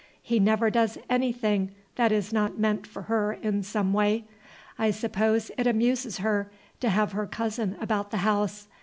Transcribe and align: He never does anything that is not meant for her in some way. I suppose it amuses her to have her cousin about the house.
He 0.23 0.39
never 0.39 0.71
does 0.71 0.97
anything 1.11 1.75
that 1.95 2.11
is 2.11 2.33
not 2.33 2.57
meant 2.57 2.87
for 2.87 3.03
her 3.03 3.33
in 3.33 3.61
some 3.61 3.93
way. 3.93 4.25
I 4.79 4.89
suppose 4.89 5.51
it 5.59 5.67
amuses 5.67 6.17
her 6.17 6.51
to 6.79 6.89
have 6.89 7.11
her 7.11 7.27
cousin 7.27 7.77
about 7.79 8.09
the 8.09 8.17
house. 8.25 8.67